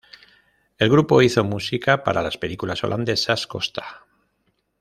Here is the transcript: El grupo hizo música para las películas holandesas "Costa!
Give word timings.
El 0.79 0.89
grupo 0.89 1.21
hizo 1.21 1.43
música 1.43 2.03
para 2.03 2.23
las 2.23 2.39
películas 2.39 2.83
holandesas 2.83 3.45
"Costa! 3.45 4.07